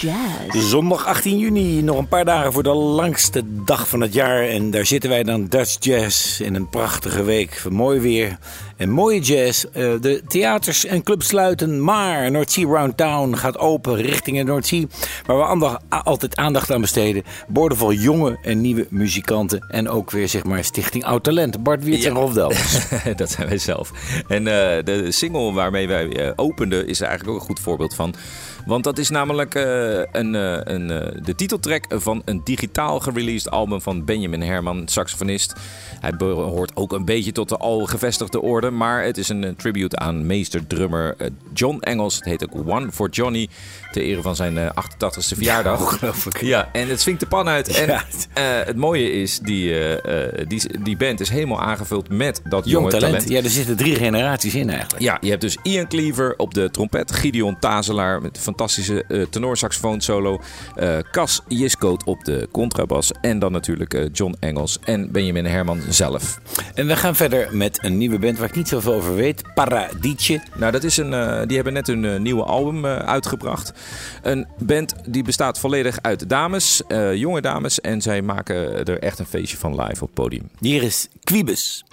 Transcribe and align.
Jazz. 0.00 0.68
Zondag 0.68 1.06
18 1.06 1.38
juni, 1.38 1.82
nog 1.82 1.98
een 1.98 2.08
paar 2.08 2.24
dagen 2.24 2.52
voor 2.52 2.62
de 2.62 2.74
langste 2.74 3.42
dag 3.64 3.88
van 3.88 4.00
het 4.00 4.12
jaar. 4.12 4.42
En 4.42 4.70
daar 4.70 4.86
zitten 4.86 5.10
wij 5.10 5.22
dan 5.22 5.46
Dutch 5.46 5.76
Jazz 5.80 6.40
in 6.40 6.54
een 6.54 6.68
prachtige 6.68 7.22
week. 7.22 7.64
Mooi 7.70 8.00
weer 8.00 8.38
en 8.76 8.90
mooie 8.90 9.20
jazz. 9.20 9.64
Eh, 9.64 9.72
de 10.00 10.22
theaters 10.28 10.84
en 10.84 11.02
clubs 11.02 11.26
sluiten, 11.26 11.84
maar 11.84 12.30
Noordzee 12.30 12.66
Round 12.66 12.96
Town 12.96 13.34
gaat 13.34 13.58
open 13.58 13.96
richting 13.96 14.36
het 14.36 14.46
Noordzee. 14.46 14.88
Waar 15.26 15.36
we 15.36 15.44
aandacht, 15.44 15.82
altijd 15.88 16.36
aandacht 16.36 16.70
aan 16.70 16.80
besteden. 16.80 17.22
Boordevol 17.48 17.92
jonge 17.92 18.38
en 18.42 18.60
nieuwe 18.60 18.86
muzikanten. 18.90 19.66
En 19.68 19.88
ook 19.88 20.10
weer 20.10 20.28
zeg 20.28 20.44
maar 20.44 20.64
Stichting 20.64 21.04
Oud 21.04 21.24
Talent. 21.24 21.62
Bart 21.62 21.84
Wiert 21.84 22.04
en 22.04 22.12
Rolf 22.12 22.32
dat 23.16 23.30
zijn 23.30 23.48
wij 23.48 23.58
zelf. 23.58 23.92
En 24.28 24.46
eh, 24.46 24.84
de 24.84 25.12
single 25.12 25.52
waarmee 25.52 25.88
wij 25.88 26.26
uh, 26.26 26.32
openden 26.36 26.86
is 26.86 27.00
er 27.00 27.06
eigenlijk 27.06 27.36
ook 27.36 27.40
een 27.42 27.48
goed 27.48 27.60
voorbeeld 27.60 27.94
van. 27.94 28.14
Want 28.66 28.84
dat 28.84 28.98
is 28.98 29.10
namelijk 29.10 29.54
uh, 29.54 29.62
een, 30.12 30.34
een, 30.74 30.86
de 31.22 31.34
titeltrack 31.34 31.84
van 31.88 32.22
een 32.24 32.40
digitaal 32.44 33.00
gereleased 33.00 33.50
album 33.50 33.80
van 33.80 34.04
Benjamin 34.04 34.42
Herman, 34.42 34.88
saxofonist. 34.88 35.52
Hij 36.00 36.16
behoort 36.16 36.76
ook 36.76 36.92
een 36.92 37.04
beetje 37.04 37.32
tot 37.32 37.48
de 37.48 37.56
al 37.56 37.84
gevestigde 37.84 38.40
orde, 38.40 38.70
maar 38.70 39.04
het 39.04 39.18
is 39.18 39.28
een 39.28 39.56
tribute 39.56 39.96
aan 39.96 40.26
meester-drummer 40.26 41.16
John 41.54 41.78
Engels. 41.80 42.14
Het 42.14 42.24
heet 42.24 42.44
ook 42.44 42.68
One 42.68 42.92
for 42.92 43.08
Johnny, 43.08 43.48
ter 43.92 44.02
ere 44.02 44.22
van 44.22 44.36
zijn 44.36 44.56
88ste 44.58 45.36
verjaardag. 45.36 45.80
Ongelooflijk. 45.80 46.40
Ja, 46.40 46.68
en 46.72 46.88
het 46.88 47.00
swingt 47.00 47.20
de 47.20 47.26
pan 47.26 47.48
uit. 47.48 47.68
En 47.68 47.86
ja. 47.86 48.04
het 48.64 48.76
mooie 48.76 49.12
is, 49.12 49.38
die, 49.38 49.74
die, 50.46 50.82
die 50.82 50.96
band 50.96 51.20
is 51.20 51.28
helemaal 51.28 51.60
aangevuld 51.60 52.08
met 52.08 52.40
dat 52.44 52.64
Jong 52.64 52.76
jonge 52.76 52.90
talent. 52.90 53.12
talent. 53.12 53.28
Ja, 53.30 53.42
er 53.42 53.50
zitten 53.50 53.76
drie 53.76 53.94
generaties 53.94 54.54
in 54.54 54.70
eigenlijk. 54.70 55.02
Ja, 55.02 55.18
je 55.20 55.28
hebt 55.28 55.40
dus 55.40 55.56
Ian 55.62 55.88
Cleaver 55.88 56.34
op 56.36 56.54
de 56.54 56.70
trompet, 56.70 57.12
Gideon 57.12 57.58
Tazelaar 57.58 58.22
met 58.22 58.38
fantastische 58.56 59.04
uh, 59.08 59.26
tenorsaxofoon 59.30 60.00
solo, 60.00 60.40
uh, 60.78 60.98
Cas 61.10 61.42
Jiskoot 61.48 62.04
op 62.04 62.24
de 62.24 62.48
contrabas 62.52 63.12
en 63.20 63.38
dan 63.38 63.52
natuurlijk 63.52 63.94
uh, 63.94 64.06
John 64.12 64.36
Engels 64.40 64.78
en 64.84 65.12
Benjamin 65.12 65.44
Herman 65.44 65.80
zelf. 65.88 66.40
En 66.74 66.86
we 66.86 66.96
gaan 66.96 67.14
verder 67.16 67.56
met 67.56 67.78
een 67.84 67.98
nieuwe 67.98 68.18
band 68.18 68.38
waar 68.38 68.48
ik 68.48 68.54
niet 68.54 68.68
zoveel 68.68 68.94
over 68.94 69.14
weet, 69.14 69.42
Paradietje. 69.54 70.40
Nou, 70.54 70.72
dat 70.72 70.84
is 70.84 70.96
een, 70.96 71.10
die 71.46 71.56
hebben 71.56 71.72
net 71.72 71.88
een 71.88 72.22
nieuwe 72.22 72.42
album 72.42 72.86
uitgebracht. 72.86 73.72
Een 74.22 74.46
band 74.58 74.94
die 75.06 75.22
bestaat 75.22 75.58
volledig 75.58 75.98
uit 76.02 76.28
dames, 76.28 76.82
jonge 77.14 77.40
dames 77.40 77.80
en 77.80 78.02
zij 78.02 78.22
maken 78.22 78.84
er 78.84 78.98
echt 78.98 79.18
een 79.18 79.26
feestje 79.26 79.56
van 79.56 79.70
live 79.70 80.02
op 80.02 80.08
het 80.08 80.14
podium. 80.14 80.50
Hier 80.58 80.82
is 80.82 81.08
Quibus. 81.24 81.84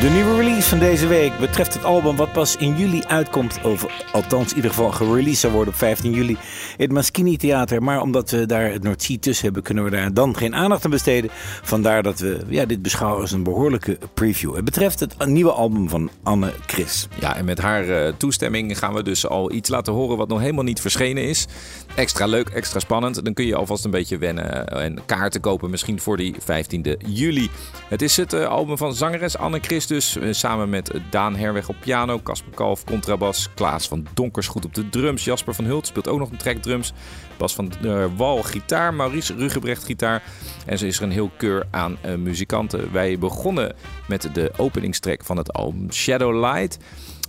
De 0.00 0.08
nieuwe 0.08 0.36
release 0.36 0.68
van 0.68 0.78
deze 0.78 1.06
week 1.06 1.38
betreft 1.38 1.74
het 1.74 1.84
album 1.84 2.16
wat 2.16 2.32
pas 2.32 2.56
in 2.56 2.76
juli 2.76 3.02
uitkomt. 3.06 3.58
Of 3.62 3.86
althans 4.12 4.50
in 4.50 4.56
ieder 4.56 4.70
geval 4.70 4.90
gereleased 4.90 5.38
zou 5.38 5.52
worden 5.52 5.72
op 5.72 5.78
15 5.78 6.12
juli 6.12 6.36
het 6.76 6.92
Maschini 6.92 7.36
Theater. 7.36 7.82
Maar 7.82 8.00
omdat 8.00 8.30
we 8.30 8.46
daar 8.46 8.72
het 8.72 8.82
Noordzee 8.82 9.18
tussen 9.18 9.44
hebben, 9.44 9.62
kunnen 9.62 9.84
we 9.84 9.90
daar 9.90 10.14
dan 10.14 10.36
geen 10.36 10.54
aandacht 10.54 10.84
aan 10.84 10.90
besteden. 10.90 11.30
Vandaar 11.62 12.02
dat 12.02 12.18
we 12.18 12.40
ja, 12.48 12.64
dit 12.64 12.82
beschouwen 12.82 13.20
als 13.20 13.32
een 13.32 13.42
behoorlijke 13.42 13.98
preview. 14.14 14.54
Het 14.54 14.64
betreft 14.64 15.00
het 15.00 15.26
nieuwe 15.26 15.52
album 15.52 15.88
van 15.88 16.10
Anne 16.22 16.52
Chris. 16.66 17.08
Ja, 17.20 17.36
en 17.36 17.44
met 17.44 17.58
haar 17.58 17.88
eh, 17.88 18.12
toestemming 18.16 18.78
gaan 18.78 18.94
we 18.94 19.02
dus 19.02 19.26
al 19.26 19.52
iets 19.52 19.68
laten 19.68 19.92
horen 19.92 20.16
wat 20.16 20.28
nog 20.28 20.40
helemaal 20.40 20.64
niet 20.64 20.80
verschenen 20.80 21.22
is. 21.22 21.46
Extra 21.94 22.26
leuk, 22.26 22.48
extra 22.48 22.80
spannend. 22.80 23.24
Dan 23.24 23.34
kun 23.34 23.46
je 23.46 23.54
alvast 23.54 23.84
een 23.84 23.90
beetje 23.90 24.18
wennen 24.18 24.68
en 24.68 24.98
kaarten 25.06 25.40
kopen 25.40 25.70
misschien 25.70 26.00
voor 26.00 26.16
die 26.16 26.34
15e 26.40 27.06
juli. 27.06 27.50
Het 27.88 28.02
is 28.02 28.16
het 28.16 28.32
eh, 28.32 28.46
album 28.46 28.76
van 28.76 28.94
zangeres 28.94 29.38
Anne 29.38 29.58
Chris 29.60 29.86
dus. 29.88 30.16
eh, 30.16 30.32
samen 30.32 30.68
met 30.68 30.90
Daan 31.10 31.36
Herweg 31.36 31.68
op 31.68 31.76
piano, 31.80 32.20
Casper 32.22 32.54
Kalf 32.54 32.84
contrabas, 32.84 33.48
Klaas 33.54 33.88
van 33.88 34.06
Donkersgoed 34.14 34.64
op 34.64 34.74
de 34.74 34.88
drums, 34.88 35.24
Jasper 35.24 35.54
van 35.54 35.64
Hult 35.64 35.86
speelt 35.86 36.08
ook 36.08 36.18
nog 36.18 36.30
een 36.30 36.36
track 36.36 36.56
drums, 36.56 36.92
Bas 37.36 37.54
van 37.54 37.72
der 37.80 38.16
Wal 38.16 38.42
gitaar, 38.42 38.94
Maurice 38.94 39.34
Ruggebrecht 39.34 39.84
gitaar. 39.84 40.22
En 40.66 40.78
zo 40.78 40.86
is 40.86 40.96
er 40.96 41.02
een 41.02 41.10
heel 41.10 41.30
keur 41.36 41.66
aan 41.70 41.96
eh, 42.00 42.14
muzikanten. 42.14 42.92
Wij 42.92 43.18
begonnen 43.18 43.74
met 44.08 44.28
de 44.32 44.52
openingstrack 44.56 45.24
van 45.24 45.36
het 45.36 45.52
album 45.52 45.92
Shadow 45.92 46.44
Light. 46.44 46.78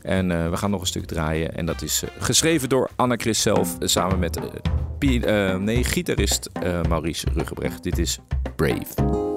En 0.01 0.31
eh, 0.31 0.49
we 0.49 0.57
gaan 0.57 0.69
nog 0.71 0.81
een 0.81 0.87
stuk 0.87 1.05
draaien. 1.05 1.55
En 1.55 1.65
dat 1.65 1.81
is 1.81 2.03
eh, 2.03 2.09
geschreven 2.19 2.69
door 2.69 2.89
Anna 2.95 3.15
Chris 3.17 3.41
zelf. 3.41 3.77
eh, 3.79 3.87
samen 3.87 4.19
met 4.19 4.37
eh, 4.99 5.51
eh, 5.53 5.59
nee, 5.59 5.83
gitarist 5.83 6.49
eh, 6.53 6.81
Maurice 6.89 7.25
Ruggebrecht. 7.33 7.83
Dit 7.83 7.97
is 7.97 8.19
Brave. 8.55 9.28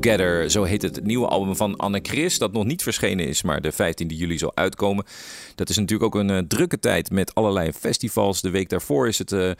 Together, 0.00 0.50
zo 0.50 0.62
heet 0.62 0.82
het 0.82 1.04
nieuwe 1.04 1.26
album 1.26 1.56
van 1.56 1.76
Anne 1.76 1.98
Chris, 2.02 2.38
dat 2.38 2.52
nog 2.52 2.64
niet 2.64 2.82
verschenen 2.82 3.26
is, 3.26 3.42
maar 3.42 3.60
de 3.60 3.72
15e 3.72 4.06
juli 4.06 4.38
zal 4.38 4.52
uitkomen. 4.54 5.04
Dat 5.54 5.68
is 5.68 5.76
natuurlijk 5.76 6.14
ook 6.14 6.22
een 6.22 6.30
eh, 6.30 6.38
drukke 6.48 6.78
tijd 6.78 7.10
met 7.10 7.34
allerlei 7.34 7.72
festivals. 7.72 8.40
De 8.40 8.50
week 8.50 8.68
daarvoor 8.68 9.08
is 9.08 9.18
het 9.18 9.32
eh 9.32 9.50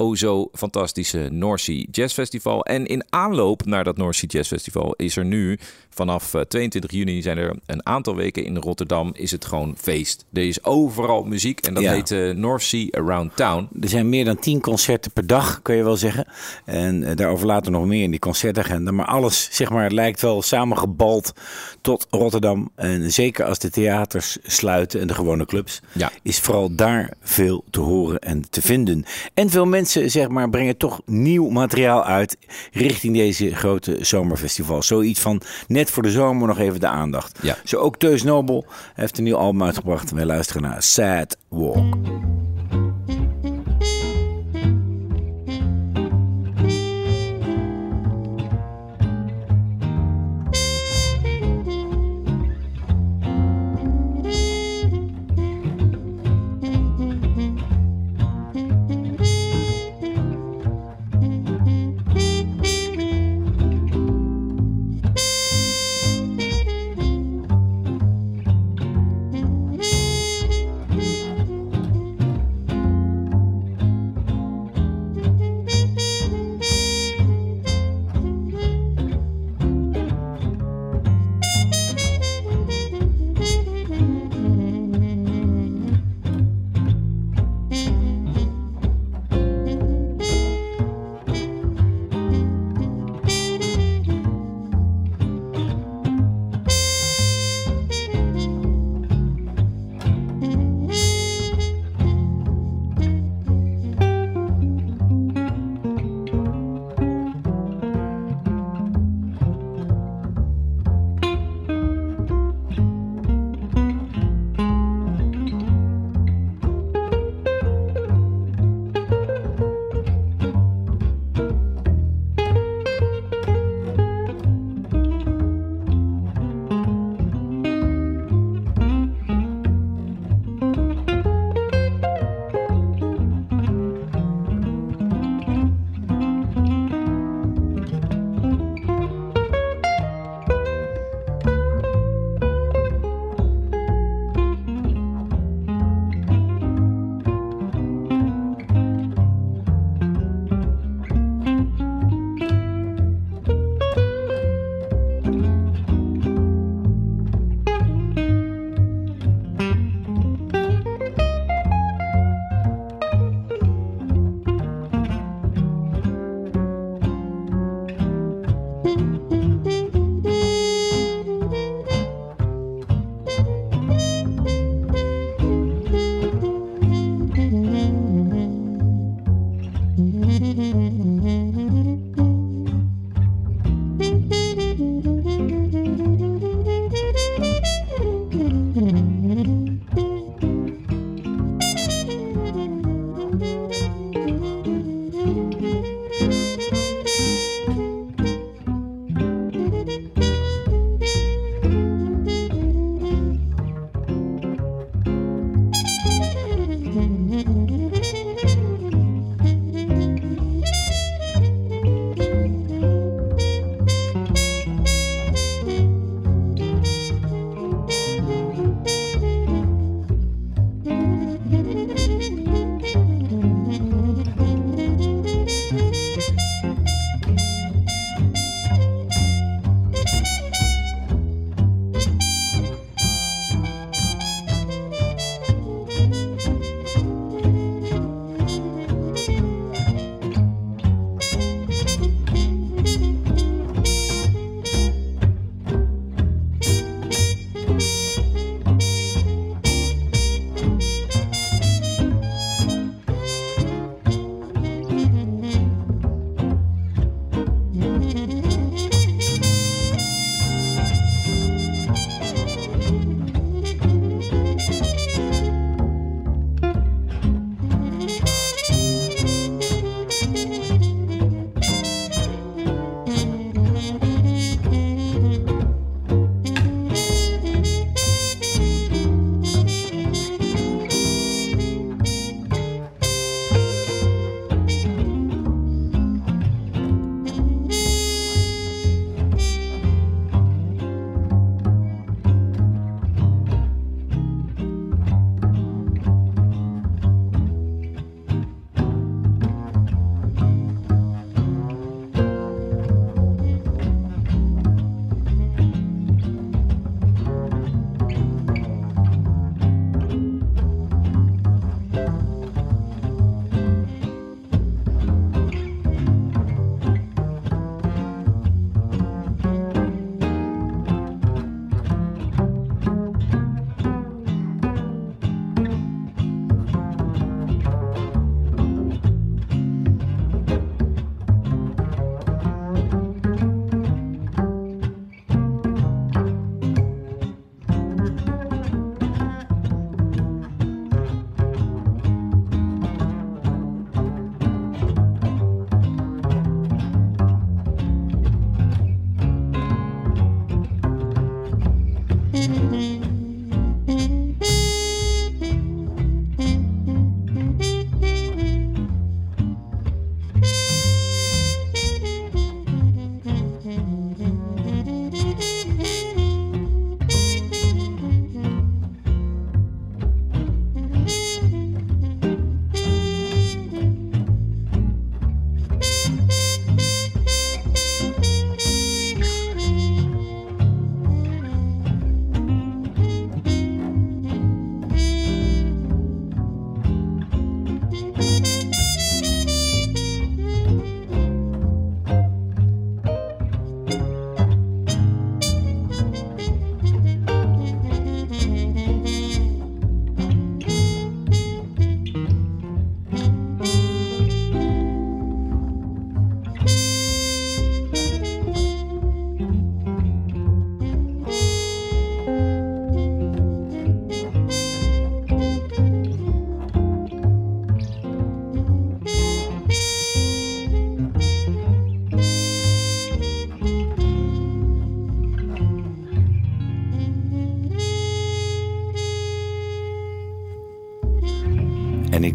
o 0.00 0.14
zo 0.14 0.48
fantastische 0.52 1.28
North 1.32 1.60
Sea 1.60 1.84
Jazz 1.90 2.14
Festival. 2.14 2.64
En 2.64 2.86
in 2.86 3.04
aanloop 3.10 3.64
naar 3.64 3.84
dat 3.84 3.96
North 3.96 4.16
Sea 4.16 4.28
Jazz 4.28 4.48
Festival 4.48 4.94
is 4.96 5.16
er 5.16 5.24
nu, 5.24 5.58
vanaf 5.90 6.34
eh, 6.34 6.40
22 6.40 6.90
juni 6.92 7.22
zijn 7.22 7.38
er 7.38 7.56
een 7.66 7.86
aantal 7.86 8.14
weken 8.16 8.44
in 8.44 8.56
Rotterdam, 8.56 9.10
is 9.14 9.30
het 9.30 9.44
gewoon 9.44 9.74
feest. 9.78 10.24
Er 10.32 10.46
is 10.48 10.64
overal 10.64 11.22
muziek 11.24 11.60
en 11.60 11.74
dat 11.74 11.82
Ja. 11.82 11.92
heet 11.92 12.10
eh, 12.10 12.30
North 12.30 12.62
Sea 12.62 12.86
Around 12.90 13.36
Town. 13.36 13.68
Er 13.80 13.88
zijn 13.88 14.08
meer 14.08 14.24
dan 14.24 14.38
tien 14.38 14.60
concerten 14.60 15.10
per 15.12 15.26
dag, 15.26 15.62
kun 15.62 15.74
je 15.76 15.82
wel 15.84 15.96
zeggen. 15.96 16.26
En 16.64 17.04
eh, 17.04 17.16
daarover 17.16 17.46
later 17.46 17.72
nog 17.72 17.86
meer 17.86 18.02
in 18.02 18.10
die 18.10 18.20
concertagenda. 18.20 18.90
Maar 18.92 19.06
alles, 19.06 19.48
zeg 19.52 19.70
maar, 19.70 19.87
lijkt 19.92 20.20
wel 20.20 20.42
samengebald 20.42 21.32
tot 21.80 22.06
Rotterdam. 22.10 22.70
En 22.74 23.12
zeker 23.12 23.44
als 23.44 23.58
de 23.58 23.70
theaters 23.70 24.38
sluiten 24.42 25.00
en 25.00 25.06
de 25.06 25.14
gewone 25.14 25.46
clubs, 25.46 25.80
Ja. 25.92 26.10
is 26.22 26.40
vooral 26.40 26.74
daar 26.74 27.12
veel 27.22 27.64
te 27.70 27.80
horen 27.80 28.18
en 28.18 28.50
te 28.50 28.62
vinden. 28.62 29.04
En 29.34 29.50
veel 29.50 29.66
mensen, 29.66 30.10
zeg 30.10 30.28
maar, 30.28 30.50
brengen 30.50 30.76
toch 30.76 31.00
nieuw 31.06 31.48
materiaal 31.48 32.04
uit 32.04 32.36
richting 32.72 33.16
deze 33.16 33.54
grote 33.54 33.96
zomerfestivals. 34.00 34.86
Zoiets 34.86 35.20
van 35.20 35.40
net 35.66 35.90
voor 35.90 36.02
de 36.02 36.10
zomer 36.10 36.48
nog 36.48 36.58
even 36.58 36.80
de 36.80 36.86
aandacht. 36.88 37.38
Ja. 37.42 37.56
Zo 37.64 37.76
ook 37.76 37.96
Teus 37.96 38.22
Nobel 38.22 38.64
heeft 38.94 39.18
een 39.18 39.24
nieuw 39.24 39.36
album 39.36 39.62
uitgebracht. 39.62 40.10
Wij 40.10 40.24
luisteren 40.24 40.62
naar 40.62 40.82
Sad 40.82 41.36
Walk. 41.48 41.96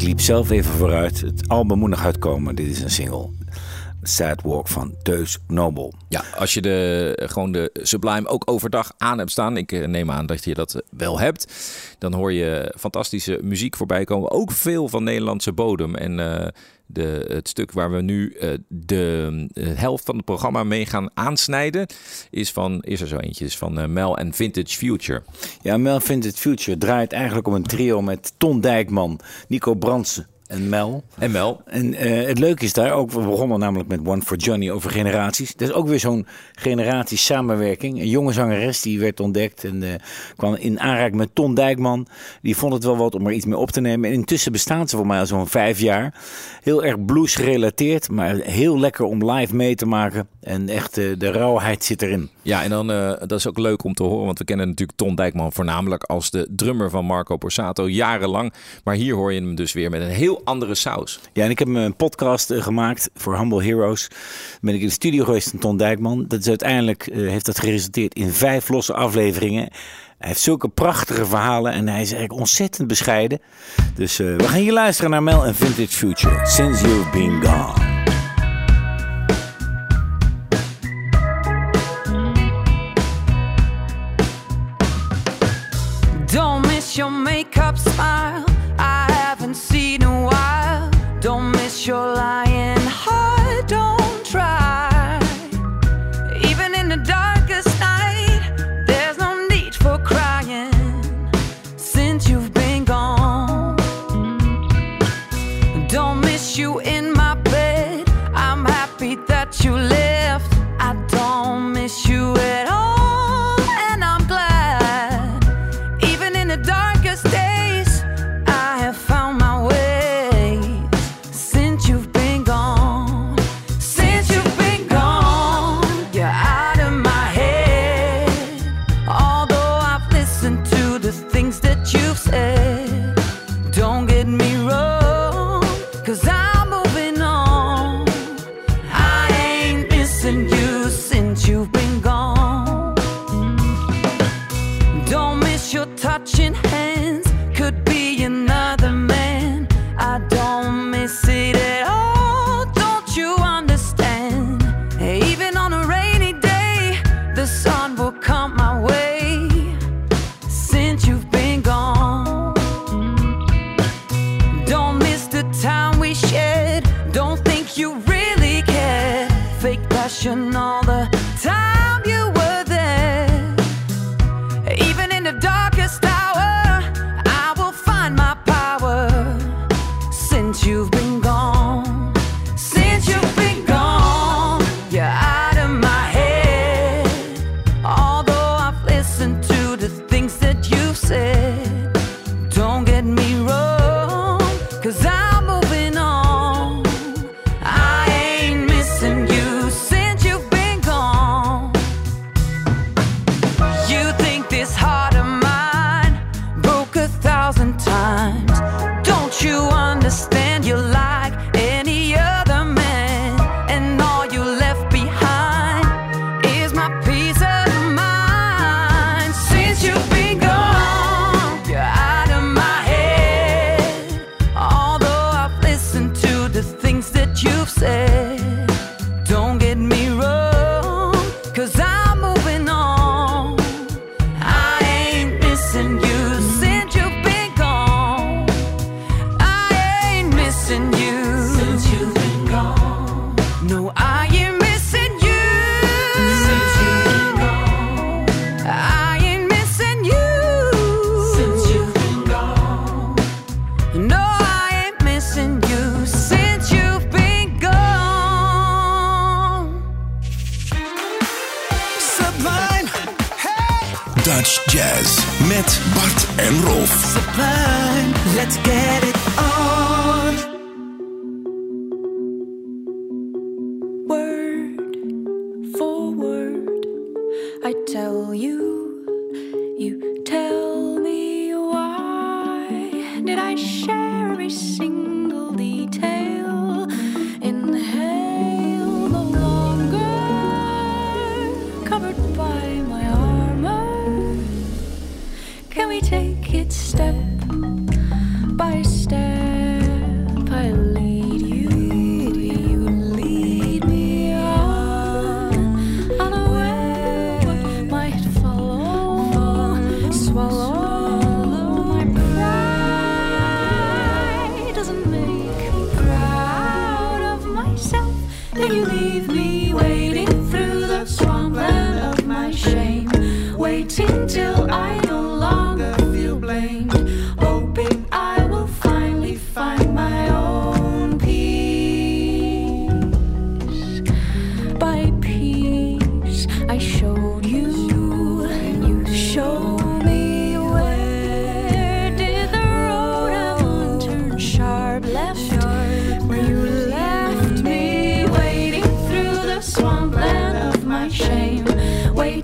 Ik 0.04 0.10
liep 0.10 0.22
zelf 0.22 0.50
even 0.50 0.74
vooruit. 0.74 1.22
Het 1.22 1.48
album 1.48 1.78
moet 1.78 1.90
nog 1.90 2.04
uitkomen. 2.04 2.56
Dit 2.56 2.68
is 2.68 2.82
een 2.82 2.90
single. 2.90 3.30
Sad 4.04 4.42
Walk 4.42 4.68
van 4.68 4.96
Teus 5.04 5.38
Nobel. 5.48 5.94
Ja, 6.10 6.24
als 6.38 6.54
je 6.54 6.62
de, 6.62 7.20
gewoon 7.26 7.52
de 7.52 7.70
Sublime 7.74 8.28
ook 8.28 8.52
overdag 8.52 8.94
aan 8.98 9.18
hebt 9.18 9.32
staan. 9.32 9.58
Ik 9.58 9.72
eh, 9.72 9.88
neem 9.88 10.12
aan 10.12 10.26
dat 10.26 10.44
je 10.44 10.54
dat 10.54 10.76
eh, 10.76 10.82
wel 10.90 11.20
hebt. 11.20 11.54
Dan 11.98 12.14
hoor 12.14 12.34
je 12.34 12.74
fantastische 12.78 13.40
muziek 13.42 13.76
voorbij 13.76 14.04
komen. 14.04 14.32
Ook 14.32 14.52
veel 14.52 14.88
van 14.88 15.04
Nederlandse 15.04 15.54
bodem. 15.54 15.96
En 15.96 16.20
eh, 16.20 16.48
de, 16.86 17.26
het 17.28 17.50
stuk 17.50 17.72
waar 17.72 17.92
we 17.92 18.02
nu 18.02 18.38
de 18.68 19.48
helft 19.58 20.06
van 20.06 20.16
het 20.16 20.26
programma 20.26 20.64
mee 20.64 20.86
gaan 20.86 21.10
aansnijden... 21.14 21.88
is, 22.30 22.52
van, 22.52 22.82
is 22.82 23.02
er 23.02 23.08
zo 23.08 23.18
eentje, 23.18 23.46
is 23.46 23.58
van 23.58 23.94
Mel 23.94 24.18
en 24.18 24.34
Vintage 24.34 24.78
Future. 24.78 25.24
Ja, 25.62 25.78
Mel 25.78 26.00
Vintage 26.00 26.38
Future 26.38 26.78
draait 26.78 27.12
eigenlijk 27.12 27.48
om 27.48 27.54
een 27.54 27.64
trio 27.64 28.02
met 28.02 28.34
Ton 28.38 28.62
Dijkman, 28.62 29.20
Nico 29.48 29.74
Brandsen 29.74 30.28
en 30.54 30.70
Mel. 30.70 31.04
En 31.18 31.32
Mel, 31.32 31.62
En 31.66 31.94
eh, 31.94 32.28
het 32.28 32.40
leuke 32.40 32.64
is 32.64 32.74
daar 32.74 32.92
ook, 32.92 33.12
we 33.12 33.22
begonnen 33.22 33.60
namelijk 33.60 33.90
met 33.90 34.08
One 34.08 34.22
for 34.22 34.38
Johnny 34.38 34.70
over 34.70 34.92
generaties. 34.92 35.56
Dat 35.56 35.68
is 35.70 35.74
ook 35.74 35.88
weer 35.88 36.00
zo'n 36.00 36.28
generaties 36.52 37.26
samenwerking. 37.26 38.00
Een 38.00 38.10
jonge 38.10 38.34
zangeres 38.34 38.82
die 38.82 39.00
werd 39.00 39.20
ontdekt 39.20 39.64
en 39.64 39.84
eh, 39.84 39.90
kwam 40.36 40.56
in 40.56 40.80
aanraking 40.80 41.16
met 41.16 41.30
Ton 41.36 41.54
Dijkman. 41.54 42.08
Die 42.42 42.58
vond 42.58 42.74
het 42.74 42.84
wel 42.84 42.98
wat 42.98 43.16
om 43.16 43.28
er 43.28 43.34
iets 43.34 43.46
mee 43.46 43.58
op 43.58 43.72
te 43.72 43.82
nemen. 43.82 44.10
En 44.10 44.16
intussen 44.16 44.52
bestaan 44.52 44.88
ze 44.88 44.98
voor 44.98 45.08
mij 45.08 45.20
al 45.20 45.26
zo'n 45.26 45.48
vijf 45.48 45.80
jaar. 45.80 46.14
Heel 46.62 46.84
erg 46.84 47.06
blues 47.06 47.36
gerelateerd, 47.36 48.10
maar 48.10 48.36
heel 48.36 48.80
lekker 48.80 49.06
om 49.06 49.32
live 49.32 49.56
mee 49.56 49.76
te 49.76 49.86
maken. 49.86 50.28
En 50.42 50.70
echt 50.70 50.98
eh, 50.98 51.06
de 51.18 51.32
rauwheid 51.32 51.84
zit 51.84 52.02
erin. 52.02 52.30
Ja, 52.42 52.64
en 52.64 52.70
dan, 52.70 52.88
dat 52.88 53.32
is 53.32 53.48
ook 53.48 53.58
leuk 53.58 53.84
om 53.84 53.94
te 53.94 54.04
horen, 54.04 54.26
want 54.26 54.38
we 54.40 54.46
kennen 54.46 54.68
natuurlijk 54.68 54.98
Ton 54.98 55.16
Dijkman 55.16 55.54
voornamelijk 55.54 56.04
als 56.04 56.30
de 56.30 56.48
drummer 56.56 56.90
van 56.90 57.06
Marco 57.06 57.38
Borsato 57.38 57.90
jarenlang. 57.90 58.54
Maar 58.84 58.96
hier 58.96 59.16
hoor 59.16 59.34
je 59.34 59.40
hem 59.40 59.56
dus 59.56 59.74
weer 59.74 59.90
met 59.90 60.02
een 60.02 60.08
heel 60.08 60.42
andere 60.44 60.76
saus. 60.76 61.20
Ja, 61.34 61.44
en 61.44 61.50
ik 61.50 61.60
heb 61.60 61.68
een 61.68 61.96
podcast 61.96 62.52
eh, 62.52 62.62
gemaakt 62.62 63.10
voor 63.16 63.38
Humble 63.38 63.64
Heroes. 63.64 64.08
Dan 64.10 64.60
ben 64.62 64.74
ik 64.74 64.82
in 64.82 64.88
de 64.88 64.94
studio 64.94 65.24
geweest 65.24 65.50
van 65.50 65.60
Ton 65.60 65.78
Dijkman. 65.78 66.26
Dat 66.28 66.40
is 66.40 66.48
uiteindelijk, 66.48 67.08
eh, 67.08 67.18
heeft 67.18 67.46
dat 67.46 67.60
geresulteerd 67.60 68.14
in 68.14 68.30
vijf 68.30 68.70
losse 68.70 68.94
afleveringen. 68.94 69.70
Hij 70.18 70.32
heeft 70.32 70.44
zulke 70.44 70.70
prachtige 70.70 71.26
verhalen 71.26 71.72
en 71.72 71.88
hij 71.88 72.02
is 72.02 72.12
eigenlijk 72.12 72.40
ontzettend 72.40 72.88
bescheiden. 72.88 73.40
Dus 73.96 74.20
eh, 74.20 74.36
we 74.36 74.48
gaan 74.48 74.60
hier 74.60 74.74
luisteren 74.74 75.12
naar 75.12 75.24
Mel 75.24 75.46
en 75.46 75.56
Vintage 75.56 75.98
Future. 75.98 76.46
Since 76.46 76.88
you've 76.88 77.10
been 77.12 77.46
gone. 77.46 77.93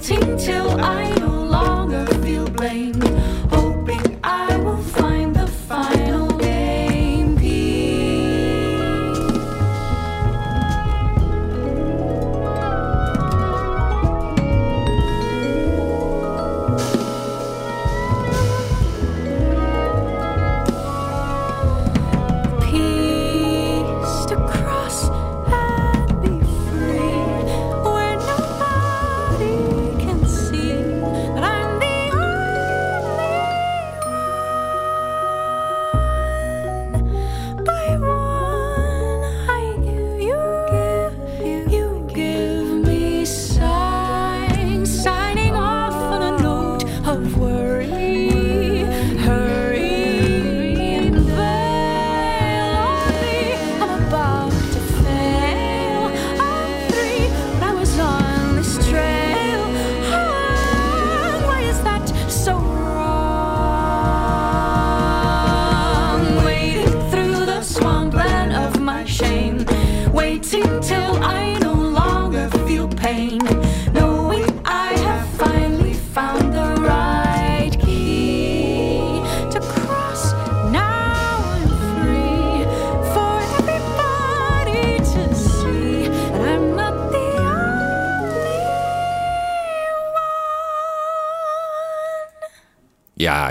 waiting 0.09 0.37
till 0.37 0.71
I 0.79 1.13
no 1.19 1.43
longer 1.43 2.05
feel 2.23 2.49
blame. 2.49 2.98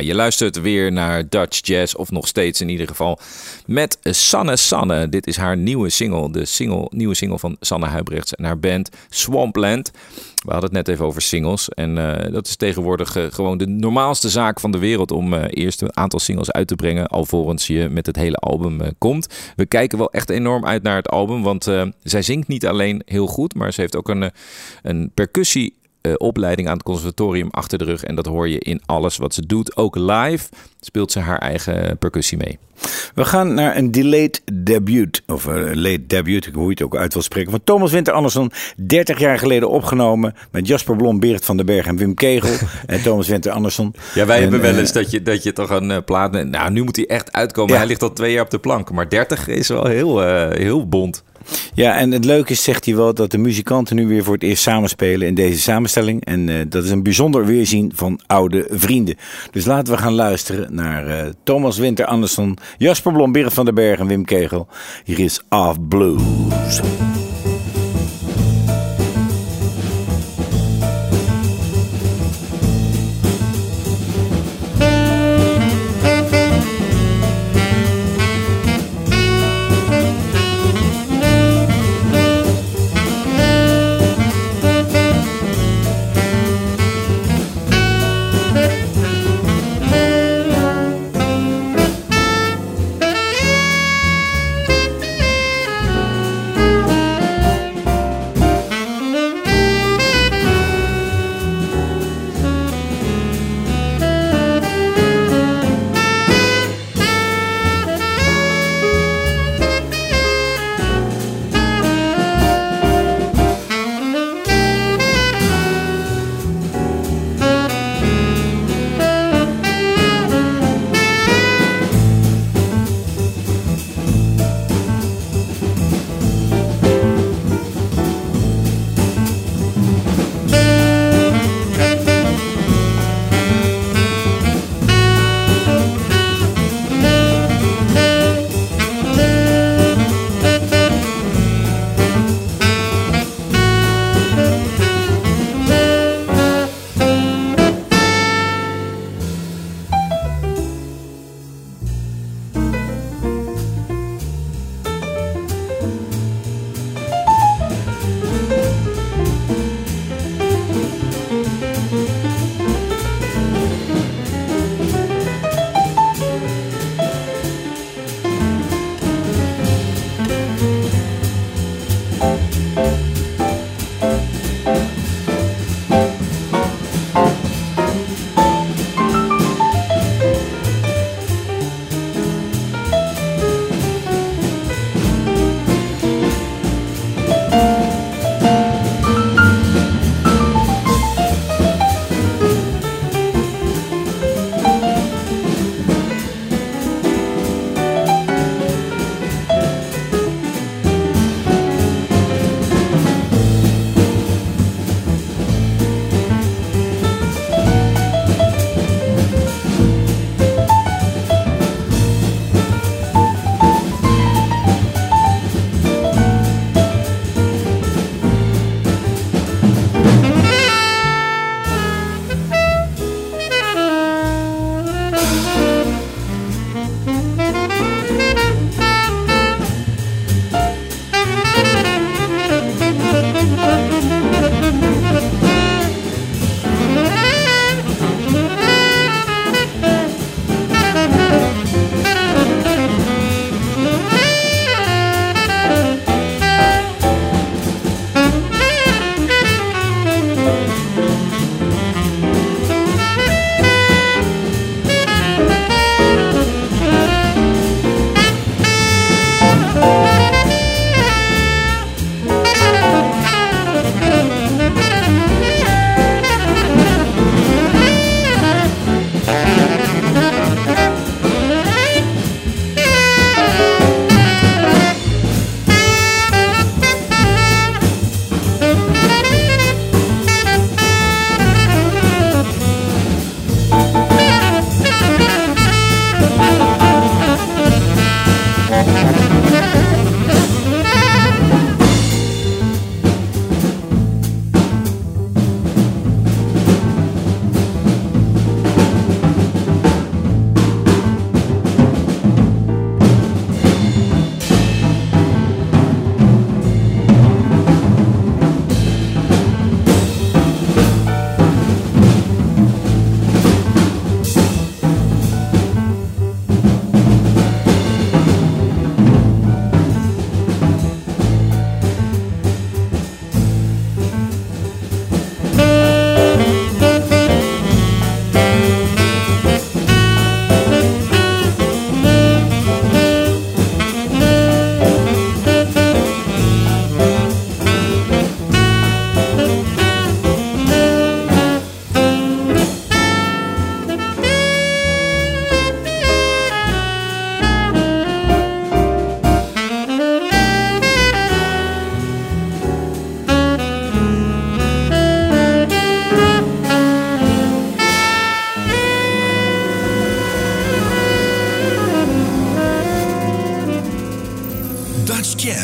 Je 0.08 0.14
luistert 0.14 0.60
weer 0.60 0.92
naar 0.92 1.28
Dutch 1.28 1.66
Jazz, 1.66 1.94
of 1.94 2.10
nog 2.10 2.26
steeds 2.26 2.60
in 2.60 2.68
ieder 2.68 2.86
geval, 2.86 3.18
met 3.66 3.98
Sanne 4.02 4.56
Sanne. 4.56 5.08
Dit 5.08 5.26
is 5.26 5.36
haar 5.36 5.56
nieuwe 5.56 5.88
single, 5.90 6.30
de 6.30 6.44
single, 6.44 6.86
nieuwe 6.90 7.14
single 7.14 7.38
van 7.38 7.56
Sanne 7.60 7.86
Huibrechts 7.86 8.34
en 8.34 8.44
haar 8.44 8.58
band 8.58 8.90
Swampland. 9.08 9.90
We 10.44 10.50
hadden 10.50 10.70
het 10.70 10.72
net 10.72 10.88
even 10.88 11.06
over 11.06 11.22
singles 11.22 11.68
en 11.68 11.98
eh, 11.98 12.32
dat 12.32 12.46
is 12.46 12.56
tegenwoordig 12.56 13.16
eh, 13.16 13.24
gewoon 13.30 13.58
de 13.58 13.66
normaalste 13.66 14.28
zaak 14.28 14.60
van 14.60 14.70
de 14.70 14.78
wereld 14.78 15.10
om 15.10 15.34
eh, 15.34 15.44
eerst 15.50 15.82
een 15.82 15.96
aantal 15.96 16.18
singles 16.18 16.52
uit 16.52 16.68
te 16.68 16.74
brengen 16.74 17.06
alvorens 17.06 17.66
je 17.66 17.88
met 17.88 18.06
het 18.06 18.16
hele 18.16 18.36
album 18.36 18.80
komt. 18.98 19.52
We 19.56 19.66
kijken 19.66 19.98
wel 19.98 20.12
echt 20.12 20.30
enorm 20.30 20.66
uit 20.66 20.82
naar 20.82 20.96
het 20.96 21.08
album, 21.08 21.42
want 21.42 21.70
zij 22.02 22.22
zingt 22.22 22.48
niet 22.48 22.66
alleen 22.66 23.02
heel 23.04 23.26
goed, 23.26 23.54
maar 23.54 23.72
ze 23.72 23.80
heeft 23.80 23.96
ook 23.96 24.08
een, 24.08 24.30
een 24.82 25.10
percussie 25.14 25.77
eh, 26.00 26.12
opleiding 26.16 26.68
aan 26.68 26.74
het 26.74 26.82
conservatorium 26.82 27.48
achter 27.50 27.78
de 27.78 27.84
rug. 27.84 28.04
En 28.04 28.14
dat 28.14 28.26
hoor 28.26 28.48
je 28.48 28.58
in 28.58 28.82
alles 28.86 29.16
wat 29.16 29.34
ze 29.34 29.46
doet. 29.46 29.76
Ook 29.76 29.96
live 29.96 30.48
speelt 30.80 31.12
ze 31.12 31.18
haar 31.18 31.38
eigen 31.38 31.98
percussie 31.98 32.38
mee. 32.38 32.58
We 33.14 33.24
gaan 33.24 33.54
naar 33.54 33.76
een 33.76 33.90
delayed 33.90 34.42
debuut. 34.52 35.22
Of 35.26 35.44
een 35.44 35.80
late 35.80 36.06
debuut, 36.06 36.50
hoe 36.54 36.64
je 36.64 36.70
het 36.70 36.82
ook 36.82 36.96
uit 36.96 37.12
wil 37.12 37.22
spreken. 37.22 37.50
Van 37.50 37.60
Thomas 37.64 37.92
Winter 37.92 38.12
Andersson. 38.14 38.52
30 38.76 39.18
jaar 39.18 39.38
geleden 39.38 39.70
opgenomen. 39.70 40.34
Met 40.50 40.66
Jasper 40.66 40.96
Blom, 40.96 41.20
Beert 41.20 41.44
van 41.44 41.56
den 41.56 41.66
Berg 41.66 41.86
en 41.86 41.96
Wim 41.96 42.14
Kegel. 42.14 42.68
en 42.86 43.02
Thomas 43.02 43.28
Winter 43.28 43.52
Andersson. 43.52 43.94
Ja, 44.14 44.26
wij 44.26 44.36
En, 44.36 44.42
hebben 44.42 44.60
wel 44.60 44.72
eh, 44.72 44.78
eens 44.78 44.92
dat 44.92 45.10
je, 45.10 45.22
dat 45.22 45.42
je 45.42 45.52
toch 45.52 45.70
een 45.70 45.90
eh, 45.90 45.98
plaat... 46.04 46.44
Nou, 46.44 46.70
nu 46.70 46.82
moet 46.82 46.96
hij 46.96 47.06
echt 47.06 47.32
uitkomen. 47.32 47.72
Ja. 47.72 47.78
Hij 47.78 47.88
ligt 47.88 48.02
al 48.02 48.12
twee 48.12 48.32
jaar 48.32 48.44
op 48.44 48.50
de 48.50 48.58
plank. 48.58 48.90
Maar 48.90 49.08
30 49.08 49.48
is 49.48 49.68
wel 49.68 49.86
heel, 49.86 50.24
eh, 50.24 50.58
heel 50.58 50.88
bond. 50.88 51.24
Ja, 51.74 51.96
en 51.96 52.10
het 52.10 52.24
leuke 52.24 52.52
is, 52.52 52.62
zegt 52.62 52.84
hij 52.84 52.96
wel, 52.96 53.14
dat 53.14 53.30
de 53.30 53.38
muzikanten 53.38 53.96
nu 53.96 54.06
weer 54.06 54.24
voor 54.24 54.34
het 54.34 54.42
eerst 54.42 54.62
samenspelen 54.62 55.26
in 55.26 55.34
deze 55.34 55.60
samenstelling. 55.60 56.24
En 56.24 56.48
eh, 56.48 56.54
dat 56.68 56.84
is 56.84 56.90
een 56.90 57.02
bijzonder 57.02 57.46
weerzien 57.46 57.92
van 57.94 58.20
oude 58.26 58.66
vrienden. 58.70 59.16
Dus 59.50 59.64
laten 59.64 59.92
we 59.92 59.98
gaan 59.98 60.14
luisteren 60.14 60.74
naar 60.74 61.06
eh, 61.06 61.26
Thomas 61.44 61.78
Winter 61.78 62.06
Andersson, 62.06 62.58
Jasper 62.78 63.12
Blom, 63.12 63.32
Beert 63.32 63.52
van 63.52 63.64
den 63.64 63.74
Berg 63.74 63.98
en 63.98 64.06
Wim 64.06 64.24
Kegel. 64.24 64.68
Hier 65.04 65.18
is 65.18 65.40
Off 65.48 65.76
Blues. 65.88 66.80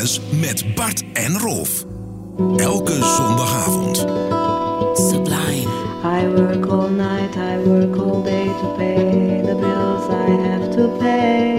Jazz 0.04 0.20
met 0.40 0.74
Bart 0.74 1.02
en 1.12 1.38
Rolf. 1.38 1.84
Elke 2.56 2.92
zondagavond. 2.92 3.96
Sublime. 4.94 5.70
I 6.02 6.28
work 6.28 6.66
all 6.66 6.88
night, 6.88 7.36
I 7.36 7.58
work 7.64 7.96
all 7.96 8.22
day 8.22 8.44
to 8.44 8.74
pay 8.76 9.42
the 9.46 9.54
bills 9.54 10.08
I 10.10 10.30
have 10.30 10.70
to 10.76 10.96
pay. 10.98 11.53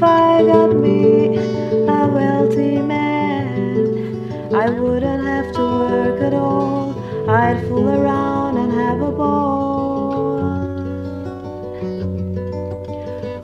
If 0.00 0.04
I 0.04 0.42
got 0.44 0.76
me 0.76 1.36
a 1.36 2.08
wealthy 2.08 2.78
man, 2.80 4.54
I 4.54 4.70
wouldn't 4.70 5.26
have 5.26 5.52
to 5.56 5.60
work 5.60 6.22
at 6.22 6.32
all. 6.32 6.98
I'd 7.28 7.60
fool 7.68 7.86
around 7.86 8.56
and 8.56 8.72
have 8.72 9.02
a 9.02 9.12
ball. 9.12 10.40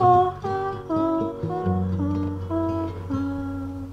Oh, 0.00 0.40
oh, 0.44 0.86
oh, 0.88 1.36
oh, 1.60 2.48
oh, 2.50 2.92
oh. 3.10 3.92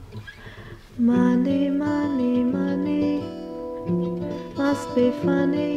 Money, 0.97 1.70
money, 1.70 2.43
money 2.45 3.24
must 4.55 4.95
be 4.95 5.11
funny 5.22 5.72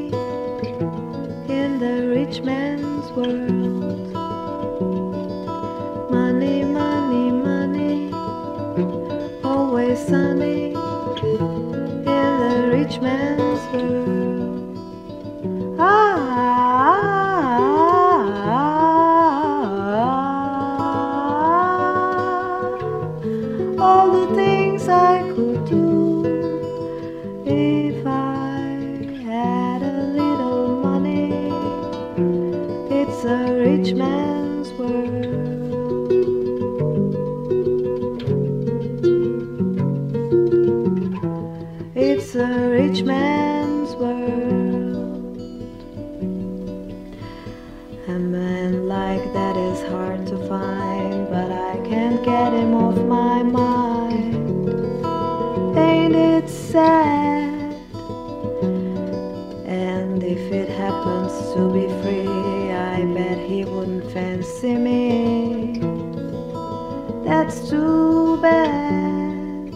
That's 67.47 67.71
too 67.71 68.39
bad. 68.43 69.71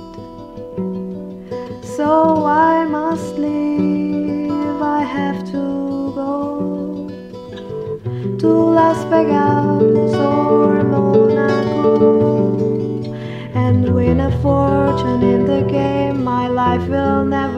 So 1.85 2.45
I 2.45 2.85
must 2.85 3.39
leave, 3.39 4.83
I 4.83 5.05
have 5.05 5.45
to 5.53 6.13
go 6.21 7.09
to 8.41 8.49
Las 8.49 9.05
Vegas 9.05 10.15
or 10.15 10.83
Monaco 10.83 11.95
and 13.55 13.95
win 13.95 14.19
a 14.19 14.33
fortune 14.43 15.23
in 15.23 15.47
the 15.47 15.63
game. 15.63 16.25
My 16.25 16.49
life 16.49 16.89
will 16.89 17.25
never 17.25 17.50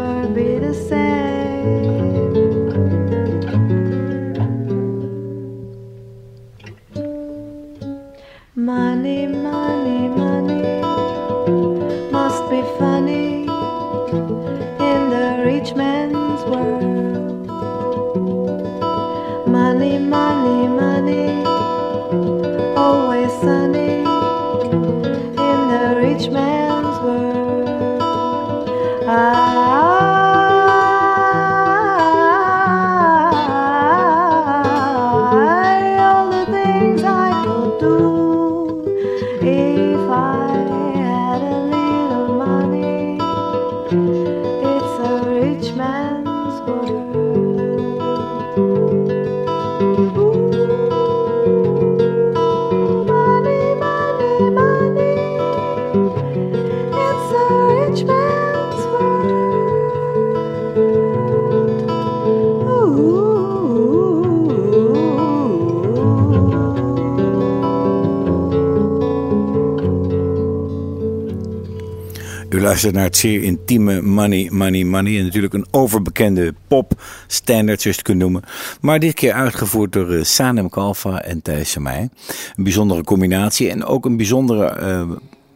U 72.72 72.74
luistert 72.74 72.94
naar 72.94 73.10
het 73.12 73.16
zeer 73.16 73.42
intieme 73.42 74.02
Money, 74.02 74.48
Money, 74.52 74.84
Money. 74.84 75.18
En 75.18 75.24
natuurlijk 75.24 75.54
een 75.54 75.66
overbekende 75.70 76.54
pop-standard, 76.68 77.80
zoals 77.80 77.96
je 77.96 78.02
het 78.02 78.02
kunt 78.02 78.18
noemen. 78.18 78.42
Maar 78.80 78.98
dit 78.98 79.14
keer 79.14 79.32
uitgevoerd 79.32 79.92
door 79.92 80.10
eh, 80.12 80.22
Sanem 80.22 80.68
Kalfa 80.68 81.22
en 81.22 81.42
Thijs 81.42 81.70
Semij. 81.70 82.08
Een 82.56 82.64
bijzondere 82.64 83.04
combinatie 83.04 83.70
en 83.70 83.84
ook 83.84 84.04
een 84.04 84.16
bijzondere... 84.16 84.66
eh, 84.66 85.10